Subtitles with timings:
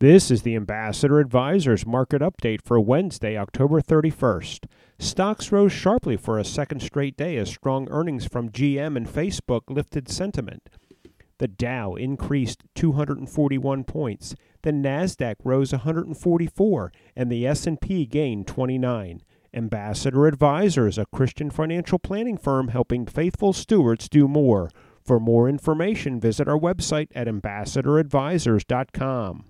[0.00, 4.64] This is the Ambassador Advisors market update for Wednesday, October 31st.
[4.98, 9.64] Stocks rose sharply for a second straight day as strong earnings from GM and Facebook
[9.68, 10.70] lifted sentiment.
[11.36, 19.20] The Dow increased 241 points, the Nasdaq rose 144, and the S&P gained 29.
[19.52, 24.70] Ambassador Advisors, a Christian financial planning firm helping faithful stewards do more.
[25.04, 29.49] For more information, visit our website at ambassadoradvisors.com.